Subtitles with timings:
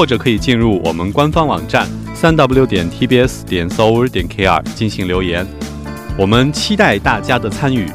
[0.00, 5.46] 或者可以进入我们官方网站三 w 点 tbs 点 s o u r 点 kr 进行留言。
[6.18, 7.86] 我们期待大家的参与。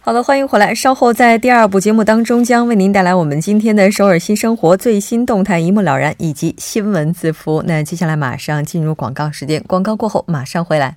[0.00, 0.72] 好的，欢迎回来。
[0.72, 7.64] 稍后在第二部节目当中，将为您带来我们今天的首尔新生活最新动态一目了然，以及新闻字符。
[7.66, 10.96] 那接下来马上进入广告时间，广告过后马上回来。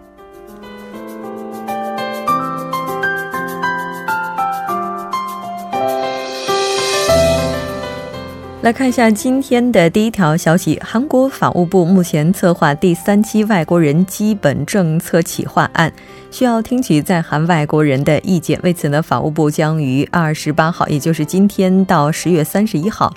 [8.61, 15.91] 来看一下今天的第一条消息：韩国法务部目前策划第三期外国人基本政策企划案，
[16.29, 18.59] 需要听取在韩外国人的意见。
[18.61, 23.11] 为此呢，法务部将于二十八号，也就是今天到十月三十一号，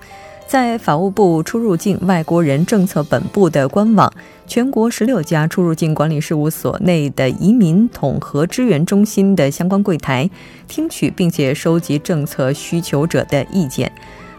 [0.47, 4.11] 在法务部出入境外国人政策本部的官网、
[4.47, 10.31] 全国十六家出入境管理事务所内的移民统合支援中心的相关柜台，
[10.67, 13.93] 听取并且收集政策需求者的意见。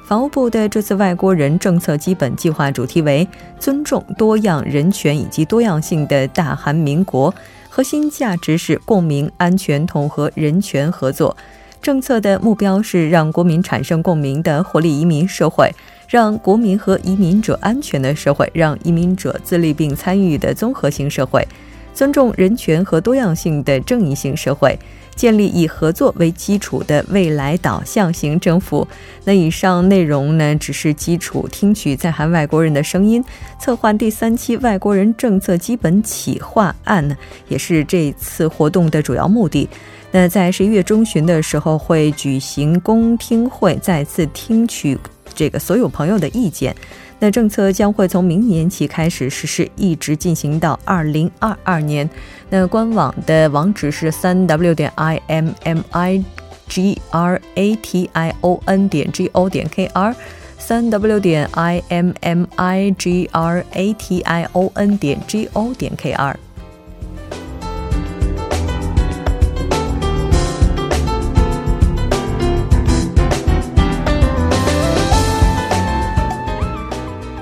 [0.08, 3.28] 法务部的这次外国人政策基本计划主题为
[3.60, 7.34] “尊重多样人权以及多样性的大韩民国”，
[7.70, 11.36] 核心价值是共鸣、安全、统合、人权、合作。
[11.82, 15.72] 政策的目标是让国民产生共鸣的活力移民社会，
[16.08, 21.48] 让国民和移民者安全的社会，让移民者自立并参与的综合性社会，
[21.96, 24.78] 尊重人权和多样性的正义性社会。
[25.16, 28.86] 建立以合作为基础的未来导向型政府。
[29.24, 33.24] 那以上内容呢，只是基础，听取在韩外国人的声音。
[33.58, 37.16] 策划第三期外国人政策基本企划案呢，
[37.48, 39.70] 也是这次活动的主要目的。
[40.12, 44.98] 那在十一月中旬的时候会举行公听会，再次听取
[45.34, 46.76] 这个所有朋友的意见。
[47.26, 52.08] 那政策将会从明年起开始实施，一直进行到二零二二年。
[52.52, 56.24] 那官网的网址是三 w 点 i m m i
[56.70, 60.16] g r a t i o n 点 g o 点 k r，
[60.60, 65.50] 三 w 点 i m m i g r a t i o n 点 g
[65.54, 66.45] o 点 k r。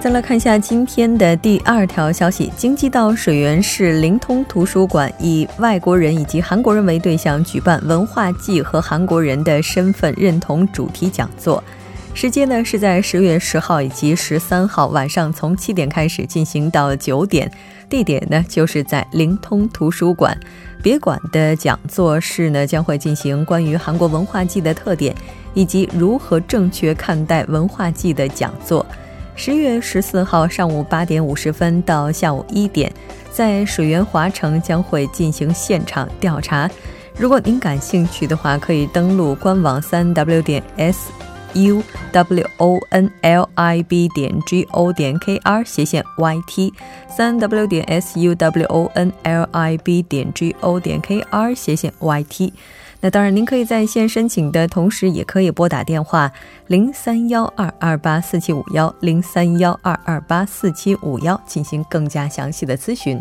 [0.04, 11.64] 再来看一下今天的第二条消息：京畿道水源市灵通图书馆以外国人以及韩国人为对象，举办文化祭和韩国人的身份认同主题讲座。
[12.14, 17.50] 时间呢是在十月十号以及十三号晚上，从七点开始进行到九点。
[17.90, 20.38] 地点呢就是在灵通图书馆
[20.82, 25.16] 别馆的讲座室呢，将会进行关于韩国文化祭的特点
[25.54, 28.86] 以及如何正确看待文化祭的讲座。
[29.36, 32.92] 十月十四号上午八点五十分到下午一点，
[33.32, 36.70] 在水源华城将会进行现场调查。
[37.18, 41.12] 如果您感兴趣的话，可以登录官网三 w 点 s
[41.54, 46.42] u w o n l i b 点 g o 点 k r 斜线 y
[46.48, 46.74] t
[47.10, 51.00] 三 w 点 s u w o n l i b 点 g o 点
[51.02, 52.54] k r 斜线 y t。
[53.06, 56.32] 那当然，您可以在线申请的同时，也可以拨打电话
[56.68, 63.20] 零三幺二二八四七五幺零三幺二二八四七五幺进行更加详细的咨询。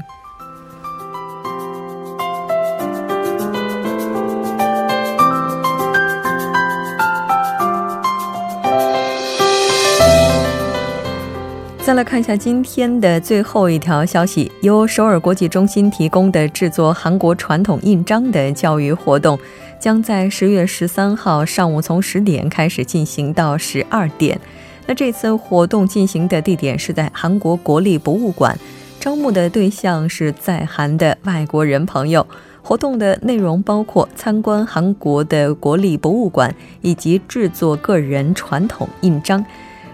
[11.84, 19.36] 再来看一下今天的最后一条消息，由首尔国际中心提供的制作韩国传统印章的教育活动。
[19.82, 24.40] 将在十月十三号上午从十点开始进行到十二点。
[24.86, 28.56] 那这次活动进行的地点是在韩国国立博物馆，
[29.00, 32.24] 招募的对象是在韩的外国人朋友。
[32.62, 39.44] 活动的内容包括参观韩国的国立博物馆以及制作个人传统印章。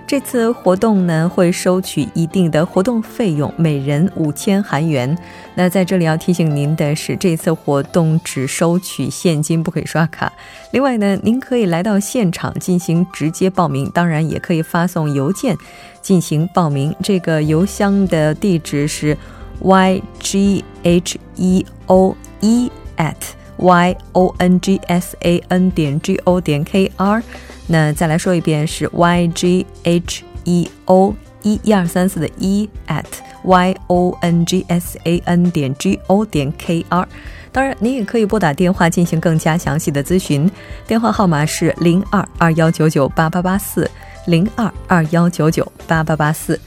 [0.09, 5.15] 这次活动呢会收取一定的活动费用，每人五千韩元。
[5.55, 10.33] 那在这里要提醒您的是，这次活动只收取现金，不可以刷卡。
[10.71, 15.55] 另外呢，您可以来到现场进行直接报名，当然也可以发送邮件
[16.01, 16.95] 进行报名。
[17.03, 19.15] 这个邮箱的地址是
[19.61, 23.15] y g h e o e at
[23.59, 27.23] y o n g s a n 点 g o 点 k r。
[27.69, 33.05] 那再来说一遍是 y g h e o 一一二三四的一 at
[33.45, 37.07] y o n g s a n 点 g o 点 k r。
[37.53, 40.51] 当然，您也可以拨打电话进行更加详细的咨询，
[40.87, 43.89] 电话号码是零二二幺九九八八八四
[44.27, 46.59] 零二二幺九九八八八四。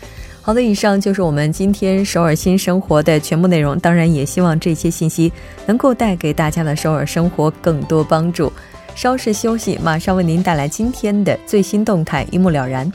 [0.42, 3.77] 好的，以上就是我们今天首尔新生活的全部内容。
[3.80, 5.31] 当然，也希望这些信息
[5.68, 8.51] 能够带给大家的首尔生活更多帮助。
[8.96, 12.92] 稍事休息，马上为您带来今天的最新动态，一目了然。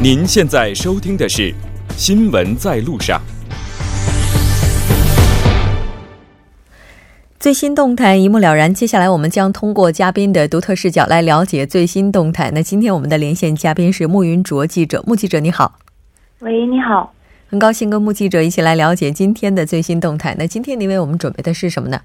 [0.00, 1.50] 您现在收听的是
[1.96, 3.18] 《新闻在路上》。
[7.44, 8.72] 最新动态一目了然。
[8.72, 12.50] 接下来，我们将通过嘉宾的独特视角来了解最新动态。
[12.54, 15.78] 那今天我们的连线嘉宾是穆云卓记者，穆记者你好。
[16.38, 17.12] 喂，你好。
[17.50, 20.34] 很高兴跟穆记者一起来了解今天的最新动态。
[20.38, 22.00] 那今天您为我们准备的是什么呢？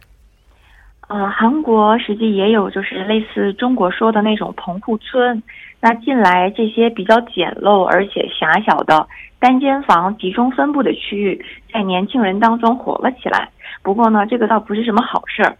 [1.07, 5.41] 呃，韩国实际也有就是类似中国说的那种棚户村。
[5.81, 9.07] 那近来这些比较简陋而且狭小的
[9.39, 13.49] 单间房集中分布的区域，在年轻人当中火了起来。
[13.81, 15.55] 不过呢，这个倒不是什么好事儿。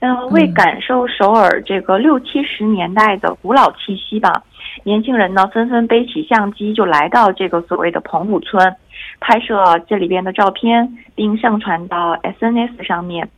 [0.00, 4.42] 嗯，为感受首尔这个六七十年代的古老气息吧，
[4.84, 8.76] 年轻人呢纷纷背起相机就来到这个所谓的棚户村，
[9.18, 9.56] 拍摄
[9.88, 13.28] 这里边的照片，并上传到 SNS 上面。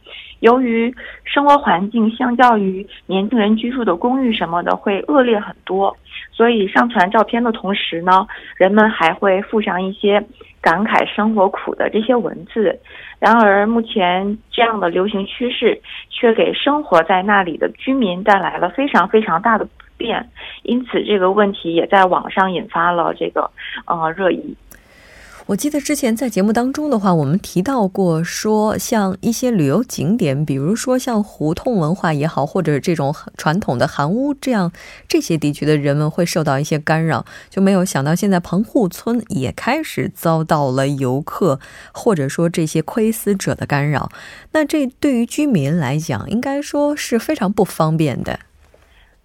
[0.41, 0.95] 由于
[1.25, 5.97] 生活环境相较于年轻人居住的公寓什么的会恶劣很多，
[6.31, 10.23] 所以上传照片的同时呢，人们还会附上一些
[10.61, 12.79] 感慨生活苦的这些文字。
[13.19, 15.81] 然而，目前这样的流行趋势
[16.11, 20.29] 却给生活在那里的居民带来了非常非常大的不便，
[20.65, 23.51] 因此这个问题也在网上引发了这个
[23.87, 24.55] 呃热议。
[25.47, 34.73] 我记得之前在节目当中的话，我们提到过，说像一些旅游景点，比如说像胡同文化也好，或者这种传统的韩屋这样，
[35.07, 41.61] 这些地区的人们会受到一些干扰，就没有想到现在棚户村也开始遭到了游客
[41.93, 44.11] 或者说这些窥私者的干扰。
[44.51, 48.41] 那这对于居民来讲，应该说是非常不方便的。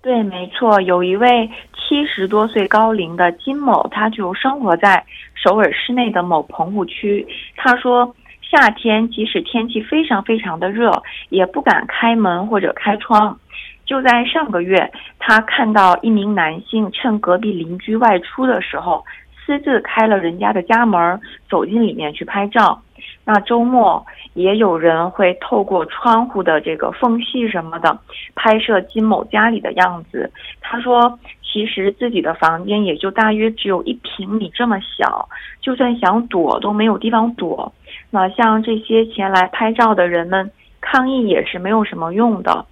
[0.01, 5.05] 对，没错，有一位七十多岁高龄的金某，他就生活在
[5.35, 7.27] 首尔市内的某棚户区。
[7.55, 13.37] 他说，夏天即使天气非常非常的热，也不敢开门或者开窗。
[13.85, 19.05] 就在上个月，他看到一名男性趁隔壁邻居外出的时候，
[19.45, 22.81] 私自开了人家的家门，走进里面去拍照。
[23.23, 27.97] 那周末也有人会透过窗户的这个缝隙什么的
[28.35, 30.31] 拍摄金某家里的样子。
[30.59, 35.29] 他说，其实自己的房间也就大约只有一平米这么小，
[35.61, 37.71] 就算想躲都没有地方躲。
[38.09, 40.49] 那像这些前来拍照的人们
[40.79, 42.65] 抗议也是没有什么用的。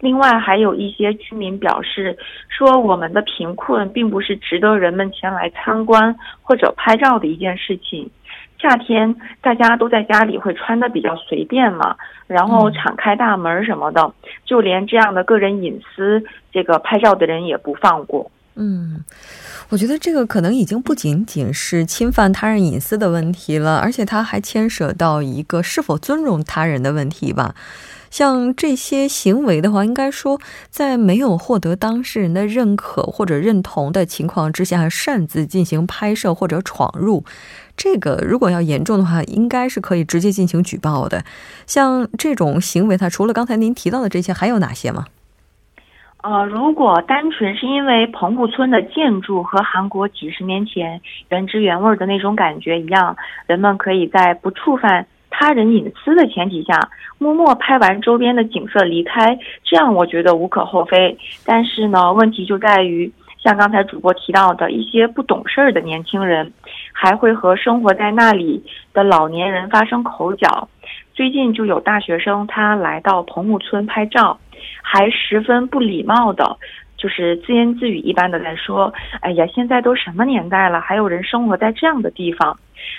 [0.00, 2.16] 另外还有一些居民表示
[2.48, 8.08] 说，我们的贫困并不是值得人们前来参观或者拍照的一件事情。
[8.68, 11.94] 夏天大家都在家里会穿的比较随便嘛，
[12.26, 14.12] 然后敞开大门什么的，
[14.44, 16.20] 就连这样的个人隐私，
[16.50, 18.28] 这个拍照的人也不放过。
[18.56, 19.04] 嗯，
[19.68, 27.54] 我觉得这个可能已经不仅仅是侵犯他人隐私的问题了，而且它还牵涉到一个是否尊重他人的问题吧。
[28.10, 37.24] 像这些行为的话，应该说在没有获得当事人的认可或者认同的情况之下，擅自进行拍摄或者闯入。
[37.76, 41.22] 这个如果要严重的话，应该是可以直接进行举报的。
[41.66, 45.04] 像这种行为，它除了刚才您提到的这些，还有哪些吗？
[46.22, 53.14] 呃，如果单纯是因为棚户村的建筑和韩国几十年前原汁原味的那种感觉一样，
[53.46, 61.16] 人们可以在不触犯他人隐私的前提下，默默拍完周边的景色离开，这样我觉得无可厚非。
[61.44, 63.12] 但是呢，问题就在于。
[63.46, 66.52] 像刚才主播提到的一些不懂事儿的年轻人，
[66.92, 68.60] 还会和生活在那里
[68.92, 70.68] 的老年人发生口角。
[71.14, 74.36] 最近就有大学生他来到棚户村拍照，
[74.82, 76.56] 还十分不礼貌的
[76.96, 82.58] 就是自言自语一般的在说：“哎呀，现在都什么年代了，还有人生活在这样的地方？”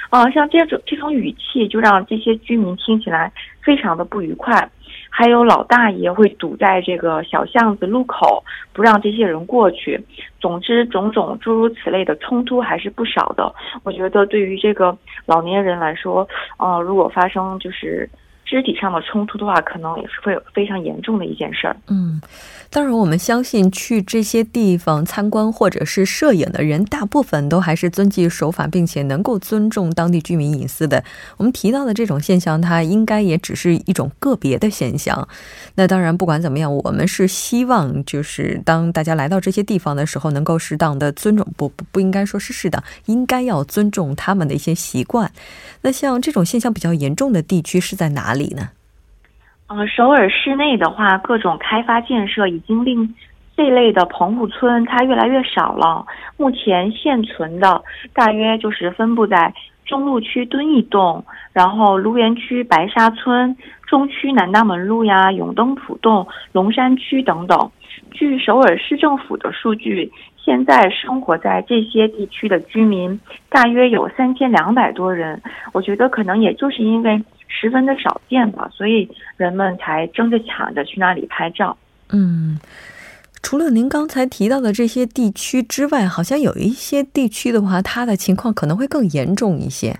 [0.10, 3.30] 啊，像这种这种语气，就让这些居民听起来
[3.62, 4.70] 非常的不愉快。
[5.10, 10.00] 还有老大爷会堵在这个小巷子路口，不让这些人过去。
[10.40, 13.54] 总之，种种诸如此类的冲突还是不少的。
[13.84, 18.10] 我觉得，对于这个老年人来说，呃，如果发生就是。
[18.48, 21.76] 肢体上的冲突的话，可能也是会有非常严重的一件事儿。
[21.88, 22.22] 嗯，
[22.70, 31.04] 当然，我们相信去这些地方参观或者是摄影的人，大部分都还是遵纪守法，并且能够尊重当地居民隐私的。
[31.36, 35.28] 我们提到的这种现象，它应该也只是一种个别的现象。
[35.76, 45.30] 那当然，不管怎么样，我们是希望就是当大家来到这些地方的时候，能够适当的尊重，不不不应该说是适当，应该要尊重他们的一些习惯。
[45.82, 48.37] 那像这种现象比较严重的地区是在哪里？
[48.38, 48.70] 里呢？
[49.68, 53.14] 呃，首尔市内的话，各种开发建设已经令
[53.58, 56.06] 这类的棚户村它越来越少了。
[56.38, 59.54] 目前现存的大约就是分布在
[59.86, 67.70] 中路区敦义洞，然后卢园区白沙村、中区南大门路呀、永登浦洞、龙山区等等。
[68.12, 75.42] 据首尔市政府的数据，现在生活在这些地区的居民大约有三千两百多人。
[75.74, 77.22] 我觉得可能也就是因为。
[77.48, 81.76] 十分的少见吧，所以人们才争着抢着去那里拍照。
[82.10, 82.60] 嗯，
[83.42, 89.98] 除了您刚才提到的这些地区之外，好像有一些地区的话，它的情况可能会更严重一些。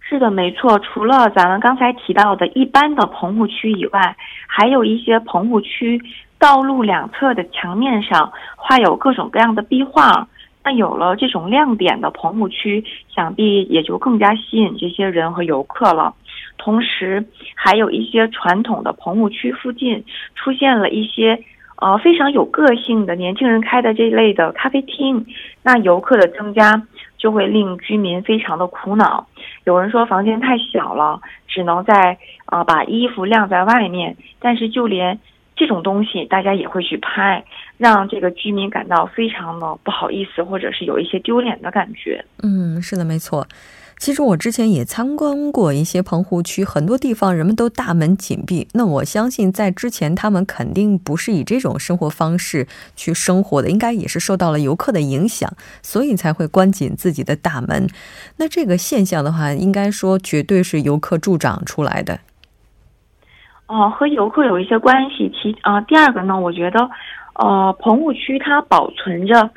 [0.00, 0.78] 是的，没错。
[0.78, 6.00] 除了咱们刚才提到的一般的棚户区以外，还有一些棚户区
[6.38, 10.28] 道路两侧的墙面上画有各种各样的壁画。
[10.62, 16.14] 那有了这种亮点的棚户区，想必也就更加吸引这些人和游客了。
[16.58, 21.38] 同时，还有一些传统的棚户区附近出现了一些
[21.76, 25.26] 呃非常有个性的年轻人开的这类的咖啡厅。
[25.62, 26.82] 那游客的增加
[27.18, 29.26] 就会令居民非常的苦恼。
[29.64, 34.16] 有人说房间太小了，只能在呃把衣服晾在外面。
[34.38, 35.18] 但是就连
[35.56, 37.44] 这种东西，大家也会去拍，
[37.78, 42.24] 让这个居民感到非常的不好意思，或者是有一些丢脸的感觉。
[42.42, 43.46] 嗯，是的，没错。
[43.98, 48.68] 其实我之前也参观过一些棚户区，很多地方人们都大门紧闭。
[48.74, 55.50] 那我相信在之前他们肯定不是以这种生活方式去生活的，应该也是受到了游客的影响，
[55.82, 57.88] 所以才会关紧自己的大门。
[58.36, 62.20] 那这个现象的话，应该说绝对是游客助长出来的。
[63.66, 65.28] 哦，和游客有一些关系。
[65.30, 66.88] 其啊，第二个呢，我觉得，
[67.34, 69.50] 呃，棚户区它保存着。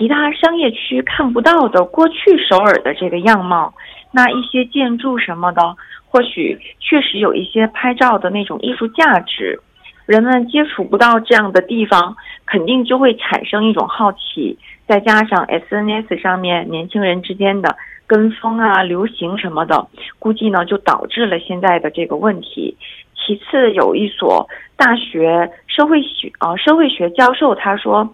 [0.00, 3.74] 其他商业区看不到的过去首尔的这个样貌，
[4.12, 5.76] 那一些建筑什么的，
[6.06, 9.60] 或许确实有一些拍照的那种艺术价值。
[10.06, 12.16] 人们接触不到这样的地方，
[12.46, 14.58] 肯定就会产生一种好奇。
[14.88, 17.76] 再加上 SNS 上面年轻人之间的
[18.06, 19.86] 跟风啊、流行什么的，
[20.18, 22.74] 估计呢就导致了现在的这个问题。
[23.14, 28.08] 其次，有一所大学社会学呃社会学教授他说。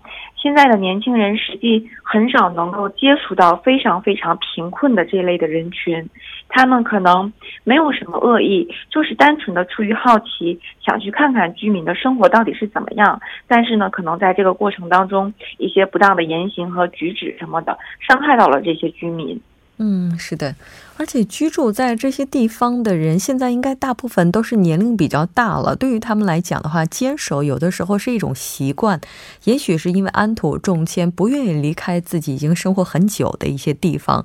[0.47, 6.09] 现在的年轻人实际很少能够接触到非常非常贫困的这类的人群，
[6.49, 7.33] 他们可能
[7.65, 13.21] 没有什么恶意，就是单纯的出于好奇，想去看看居民的生活到底是怎么样。
[13.49, 19.41] 但是呢，可能在这个过程当中，一些不当的言行和举止什么的，伤害到了这些居民。
[19.79, 20.57] 嗯，是的，
[20.97, 25.77] 而且居住在这些地方的人，现在应该大部分都是年龄比较大了。
[25.77, 28.99] 对于他们来讲的话，坚守有的时候是一种习惯，
[29.45, 34.25] 也许是因为安土重迁，不愿意离开自己已经生活很久的一些地方。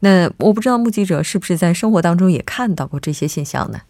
[0.00, 3.82] 那我不知道目击者是不是在生活当中也看到过这些现象呢？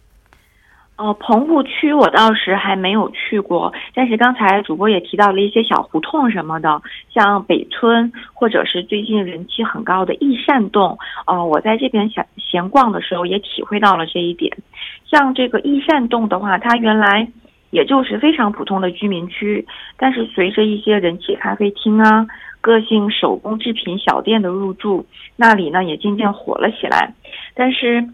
[0.99, 14.51] 呃，棚户区我倒是还没有去过，但是刚才主播也提到了一些小胡同什么的，像北村或者是最近人气很高的益善洞，呃，我在这边闲闲逛的时候也体会到了这一点。
[15.05, 17.25] 像这个益善洞的话，它原来
[17.71, 19.65] 也就是非常普通的居民区，
[19.95, 22.27] 但是随着一些人气咖啡厅啊、
[22.59, 25.05] 个性手工制品小店的入驻，
[25.37, 27.13] 那里呢也渐渐火了起来，
[27.55, 28.05] 但是。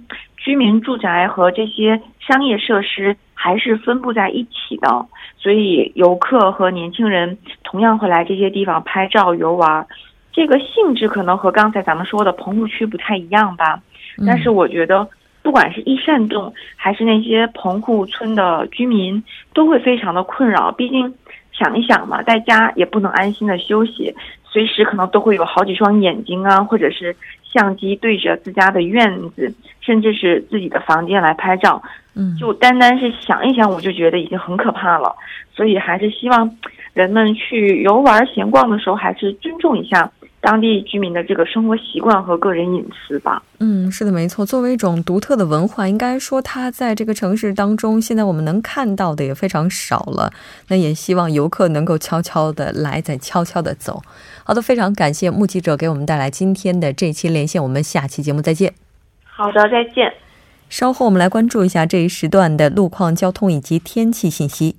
[0.46, 5.04] 居民住宅和这些商业设施还是分布在一起的，
[5.40, 9.88] 所以游客和年轻人同样会来这些地方拍照游玩。
[10.32, 13.82] 这个性质可能和刚才咱们说的棚户区不太一样吧。
[14.24, 15.10] 但是我觉得，
[15.42, 20.72] 不管是一善洞还是那些棚户村的居民，都会非常的困扰。
[20.72, 21.12] 毕竟
[21.54, 27.16] 想一想嘛，在家也不能安心的休息，随时可能都会有好几双眼睛啊，或者是。
[27.56, 31.82] 相机对着自家的院子，甚至是自己的房间来拍照，
[32.14, 35.16] 嗯，就单单是想一想，我就觉得已经很可怕了。
[35.56, 36.58] 所以还是希望
[36.94, 40.12] 人们去游玩闲逛的时候，还是尊重一下。
[40.46, 43.42] 当地居民的这个生活习惯和个人隐私吧。
[43.58, 44.46] 嗯，是的，没错。
[44.46, 50.32] 作为一种独特的文化，应该说它在这个城市当中，现在我们能看到的也非常少了。
[50.68, 54.04] 那也希望游客能够悄悄的来，再悄悄的走。
[54.44, 57.64] 好的，非常感谢目击者给我们带来今天的这期连线。
[57.64, 58.72] 我们下期节目再见。
[59.24, 60.14] 好的，再见。
[60.70, 64.76] 稍后我们来关注一下这一时段的路况、交通以及天气信息。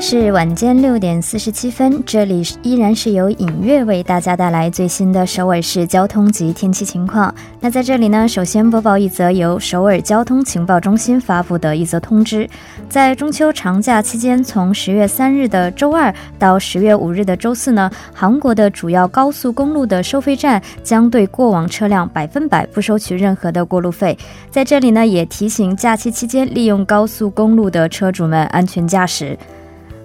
[0.00, 7.32] 是晚间六点四十七分，这里依然是由影月为大家带来最新的首尔市交通及天气情况。
[7.60, 12.48] 那在这里呢，首先播报一则由首尔交通情报中心发布的一则通知：
[12.88, 24.16] 在中秋长假期间，从十月三日的周二到十月五日的周四呢，韩国的主要高速公路的收费站将对过往车辆百分百不收取任何的过路费。
[24.50, 29.38] 在这里呢，也提醒假期期间利用高速公路的车主们安全驾驶。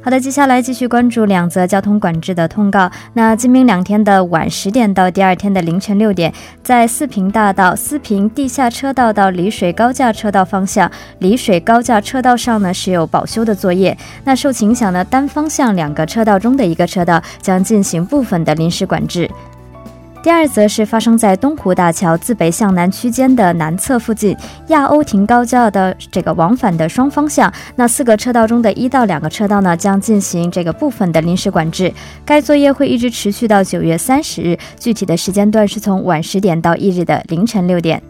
[0.06, 2.92] 好的，接下来继续关注两则交通管制的通告。
[3.14, 6.32] 那今明两天的晚十点到第二天的凌晨六点，
[6.62, 13.98] 在四平大道四平地下车道到丽水高架车道方向，丽水高架车道上呢是有保修的作业。
[14.26, 19.28] 那受影响呢，单方向两个车道中的一个车道将进行部分的临时管制。
[20.26, 24.36] 第二则是发生在东湖大桥自北向南区间的南侧附近
[24.70, 31.94] 亚欧亭高架的这个往返的双方向，那四个车道中的一到两个车道呢将进行这个部分的临时管制，
[32.26, 38.02] 该作业会一直持续到九月三十日，具体的时间段是从晚十点到翌日的凌晨六点。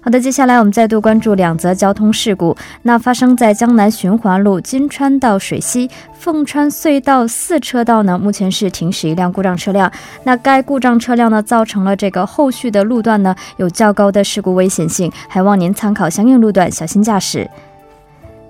[0.00, 2.56] 好的，接下来我们再度关注两则交通事故。
[2.82, 9.90] 那发生在江南循环路金川到水西凤川隧道四车道呢，目前是停驶一辆故障车辆。
[10.22, 17.48] 那该故障车辆呢，造成了这个后续的路段呢有较高的事故危险性，还望您参考相应路段，小心驾驶。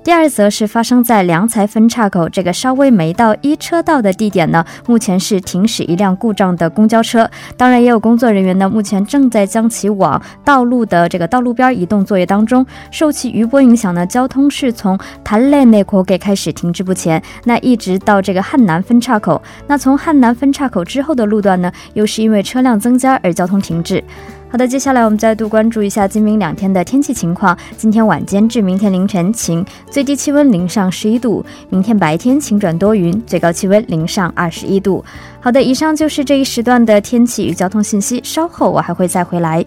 [0.09, 12.65] 第二则是发生在良才分岔口这个稍微没到一车道的地点呢，目前是停驶一辆故障的公交车，当然也有工作人员呢，目前正在将其往道路的这个道路边移动作业当中。
[12.91, 24.03] 受其余波影响呢，交通是从潭内内口给开始停滞不前，那一直到这个汉南分岔口，那从汉南分岔口之后的路段呢，又是因为车辆增加而交通停滞。
[24.51, 27.57] 好的，接下来我们再度关注一下今明两天的天气情况。
[27.77, 35.05] 今天晚间至明天凌晨晴，最低气温零上十一度；明天白天晴转多云，最高气温零上二十一度。
[35.39, 38.23] 好的，以上就是这一时段的天气与交通信息。
[38.25, 39.63] 稍后我还会再回来。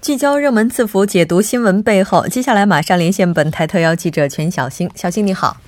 [0.00, 2.26] 聚焦热门字符，解读新闻背后。
[2.26, 4.90] 接下来马上连线本台特邀记者全小星。
[4.94, 5.58] 小星你好。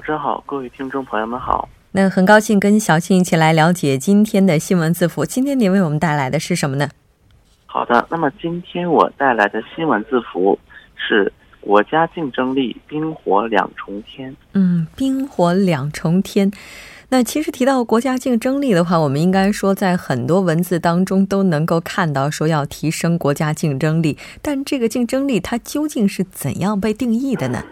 [0.00, 1.68] 主持人好，各位听众朋友们好。
[1.90, 5.26] 那很高兴跟小庆一起来了解今天的新闻字符。
[5.26, 6.88] 今天您为我们带来的是什么呢？
[7.66, 10.58] 好的，那么今天我带来的新闻字符
[10.96, 14.34] 是“国家竞争力冰火两重天”。
[14.54, 16.50] 嗯，冰火两重天。
[17.10, 27.62] 那其实提到国家竞争力的话，我们应该说在很多文字当中都能够看到说要提升国家竞争力，但这个竞争力它究竟是怎样被定义的呢？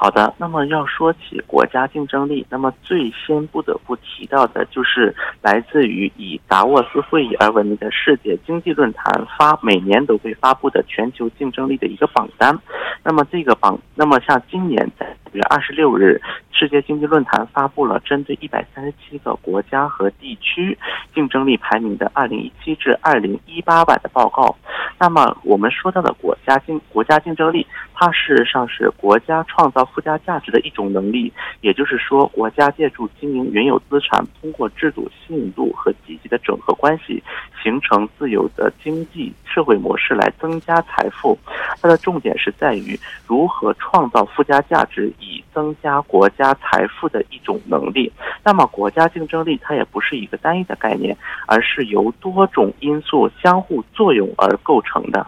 [0.00, 12.56] 好的，那么要说起国家竞争力，那么最先不得不提到的就是来自于以达沃斯会议而闻名的世界经济论坛发每年都会发布的全球竞争力的一个榜单。
[13.02, 16.20] 那么这个榜，那么像今年在五月二十六日，
[16.52, 20.78] 世界经济论坛发布了针对一百三十七个国家和地区
[21.12, 24.54] 竞争力排名的二零一七至二零一八版的报告。
[25.00, 29.87] 那么我们说到的国家竞国家竞争力，它事实上是国家创造。
[29.92, 37.22] 附加价值的一种能力，也就是说，国家借助经营原有资产，通过制度信用度和积极的整合关系，
[37.62, 41.38] 形成自由的经济社会模式来增加财富。
[41.80, 48.12] 它的重点是在于如何创造附加价值，以增加国家财富的一种能力。
[48.44, 55.26] 那么，国家竞争力它也不是一个单一的概念，而是由多种因素相互作用而构成的。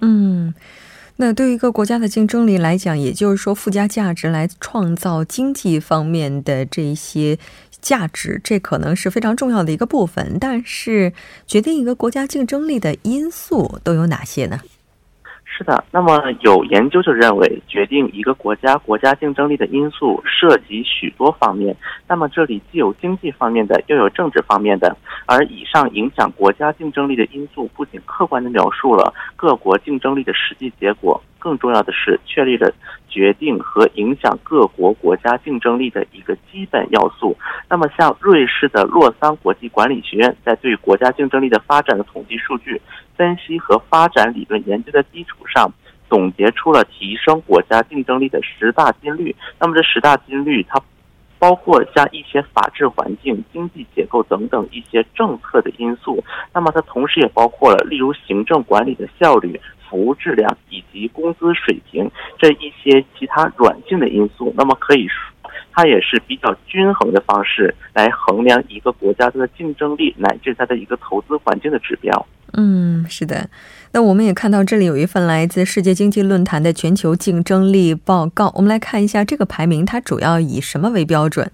[0.00, 0.52] 嗯。
[1.24, 7.38] 那对于一个国家的竞争力来讲，也就是说附加价值来创造经济方面的这些
[7.80, 10.36] 价值，这可能是非常重要的一个部分。
[10.40, 11.12] 但是，
[11.46, 14.58] 决定一个国家竞争力的因素都有哪些呢？
[15.54, 21.76] 是的，那么有研究就认为，决定一个国家国家竞争力的因素涉及许多方面。
[22.08, 24.96] 那么这里既有经济方面的，又有政治方面的。
[25.26, 32.72] 而以上影响国家竞争力的因素，不仅客观地描述了各国竞争力的实际结果，更重要的是确立了
[33.08, 37.36] 决定和影响各国国家竞争力的一个基本要素。
[37.68, 42.80] 那么，像瑞士的洛桑国际管理学院在对国家竞争力的发展的统计数据。
[43.14, 45.70] 分析和发展理论研究的基础上，
[46.08, 49.36] 总结出了提升国家竞争力的十大金律。
[49.60, 50.80] 那么这十大金律，它
[51.38, 56.24] 包括像一些法治环境、经济结构等等一些政策的因素。
[56.54, 59.60] 那么它同时也包括了，例如行政管理的效率、
[59.92, 64.52] 服务质量以及工资水平这一些其他软性的因素。
[64.56, 65.28] 那么可以说。
[65.74, 72.26] 它也是比较均衡的方式来衡量一个国家的竞争力乃至它的一个投资环境的指标。
[72.52, 73.48] 嗯，是的。
[73.92, 81.50] 那我们也看到这里有一份来自世界经济论坛的全球竞争力报告，我们来看一下这个排名，它主要以什么为标准？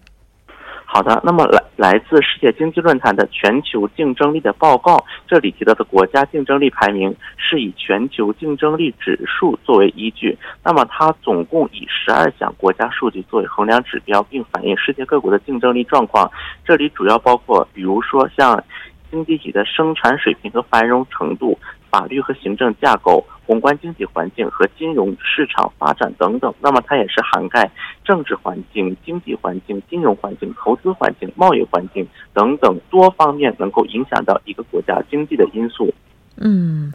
[0.91, 10.37] 好的，那么来来自世界经济论坛的全球竞争力的报告，这里提到的国家竞争力排名是以全球竞争力指数作为依据。
[10.65, 16.29] 那么它总共以十二项国家数据作为衡量指标，并反映世界各国的竞争力状况。
[16.65, 18.65] 这里主要包括，比如说像
[19.11, 21.59] 经济体的生产水平和繁荣程度。
[21.91, 27.71] 法律和行政架构、宏观经济环境和金融市场发展等等，那么它也是涵盖
[28.05, 35.91] 政治环境、经济环境、金融环境、投资环境、贸易环境等等多方面能够影响到一个国家经济的因素。
[36.37, 36.93] 嗯，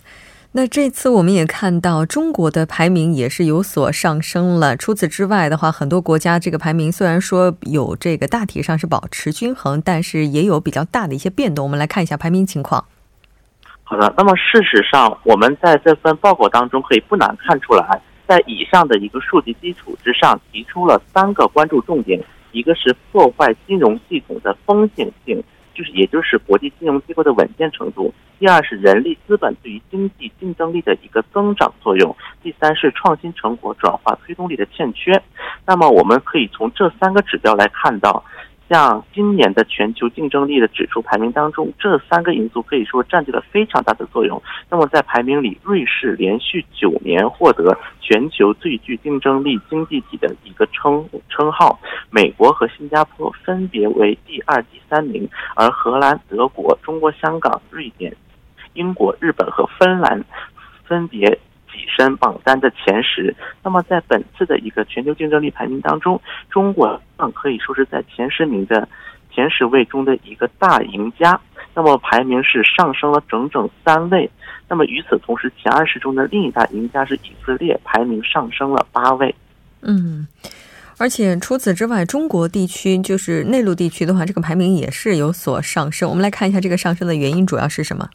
[0.52, 4.78] 那这次我们也看到中国的排名也是有所上升了。
[4.78, 11.66] 除此之外的话，很多国家这个排名虽然说有这个大体上是保持均衡，但是也有比较大的一些变动。
[11.66, 12.86] 我们来看一下排名情况。
[13.94, 22.20] 好的，那么事实上，我们在这份报告当中可以不难看出来，在以上的一个数据基础之上，提出了三个关注重点：
[22.54, 25.40] 一个是破坏金融系统的风险性，
[25.76, 35.22] 就是也就是国际金融机构的稳健程度；第二是人力资本对于经济竞争力的一个增长作用；第三是创新成果转化推动力的欠缺。
[35.68, 38.24] 那么，我们可以从这三个指标来看到。
[38.74, 44.42] 像今年的全球竞争力的指数排名当中，这三个因素可以说占据了非常大的作用。
[44.68, 58.12] 那么在排名里，瑞士连续九年获得全球最具竞争力经济体的一个称称号，美国和新加坡分别为第二、第三名，而荷兰、德国、中国香港、瑞典、
[58.74, 60.26] 英国、日本和芬兰
[60.84, 61.40] 分别。
[61.74, 63.36] 跻身榜单的前十。
[63.64, 67.02] 那么，在本次的一个全球竞争力排名当中，中国
[67.34, 68.88] 可以说是在前十名的
[69.34, 71.40] 前十位中的一个大赢家。
[71.74, 74.30] 那么，排名是上升了整整三位。
[74.70, 79.34] 那么，与此同时，前二十中的另一大赢家是以色列，排名上升了八位。
[79.82, 80.28] 嗯，
[80.98, 86.08] 而且除此之外，中国地区就是内陆地区的话，这个排名也是有所上升。
[86.10, 88.08] 我们来看一下这个上升的原因主要是什么。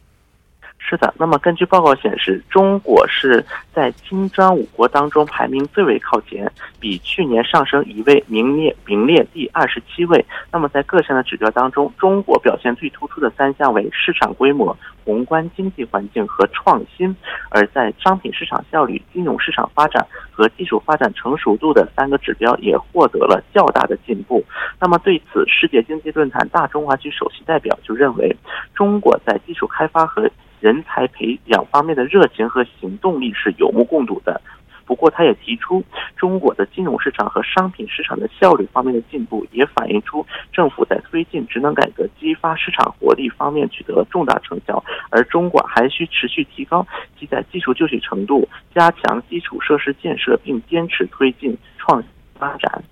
[0.89, 10.25] 是的，那么根据报告显示，中国是在金砖五国当中排名最为靠前，比去年上升一位，名列名列第二十七位。
[10.51, 14.75] 那么在各项的指标当中，中国表现最突出的三项为市场规模、
[15.05, 17.13] 宏观经济环境和创新；
[17.51, 24.43] 而在商品市场效率、金融市场发展和技术发展成熟度的三个指标也获得了较大的进步。
[24.79, 28.35] 那么对此，世界经济论坛大中华区首席代表就认为，
[28.73, 30.27] 中国在技术开发和
[30.59, 34.41] 人才培养方面的热情和行动力是有目共睹的。
[34.85, 35.83] 不过，他也提出，
[36.17, 44.83] 中国的金融市场和商品市场的效率方面的进步，也反映出政府在推进职能改革、激发市场活力方面取得了重大成效。
[45.11, 46.87] 而中国还需持续提高
[47.19, 52.83] 其在技术就绪程度，加强基础设施建设，并坚持推进创新发展。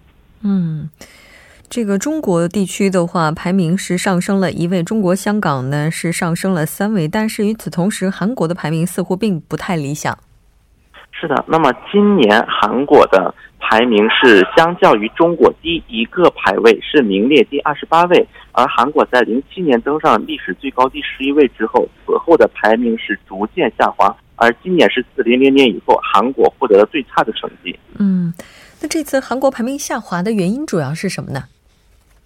[0.43, 0.88] 嗯。
[1.69, 10.17] 这个中国地区的话，排名是上升了一位，中国香港呢是上升了三位，但是与此同时，韩国的排名似乎并不太理想。
[11.12, 27.77] 是的，那么今年韩国的排名是相较于中国低一个排位，是名列第二十八位，而韩国在零七年登上历史最高第十一位之后，此后的排名是逐渐下滑，而今年是自零零年以后，韩国获得了最差的成绩。
[27.99, 28.34] 嗯，
[28.80, 31.43] 那这次韩国排名下滑的原因主要是什么呢？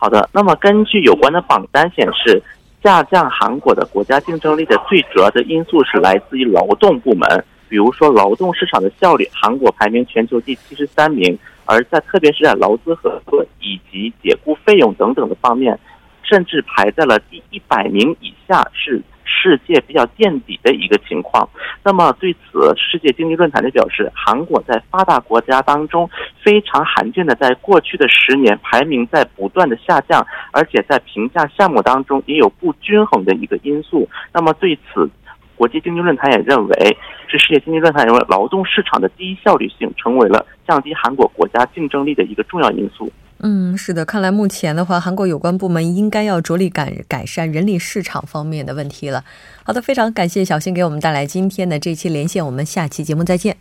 [0.02, 2.42] 好的，那么根据有关的榜单显示，
[2.82, 15.80] 下降韩国的国家竞争力的最主要的因素是来自于劳动部门，比如说劳动市场的效率，韩国排名全球第七十三名，而在特别是在劳资合作以及解雇费用等等的方面，
[16.24, 21.48] 甚至排在了第一百名以下，是世界比较垫底的一个情况。
[21.84, 26.10] 那么对此，世界经济论坛就表示，韩国在发达国家当中
[26.44, 34.08] 非常罕见的，在过去的十年排名在不断的下降，而且在评价项目当中也有不均衡的一个因素。
[34.34, 35.10] 那么对此，
[35.56, 43.12] 国际经济论坛也认为，是世界经济论坛认为，劳动市场的低效率性成为了降低韩国国家竞争力的一个重要因素。
[43.44, 49.24] 嗯，是的，看来目前的话，韩国有关部门应该要着力改改善人力市场方面的问题了。
[49.64, 53.58] 好的，非常感谢小新给我们带来今天的这期连线，我们下期节目再见。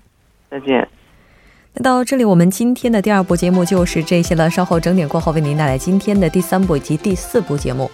[0.51, 1.00] 再见。
[1.75, 4.51] 那到这里，我们今天的第二部节目就是这些了。
[4.51, 7.89] 稍后整点过后，为您带来今天的第三部以及第四部节目。